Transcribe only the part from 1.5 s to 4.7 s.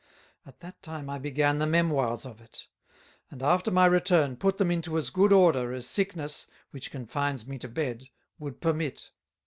the Memoires of it; and after my return, put